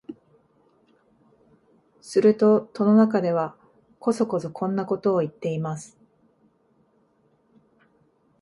[2.01, 3.55] すると戸の中では、
[3.99, 5.95] こそこそこんなことを言っています